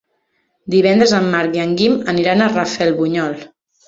[0.75, 3.37] Divendres en Marc i en Guim aniran a Rafelbunyol.